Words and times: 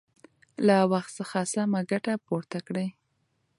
له 0.67 0.77
وخت 0.91 1.11
څخه 1.19 1.39
سمه 1.53 1.79
ګټه 1.91 2.13
پورته 2.25 2.57
کړئ. 2.67 2.87